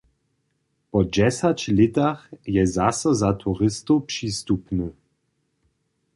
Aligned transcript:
Po 0.91 0.99
dźesać 1.13 1.59
lětach 1.77 2.21
je 2.55 2.63
zaso 2.75 3.11
za 3.21 3.31
turistow 3.41 4.03
přistupny. 4.11 4.87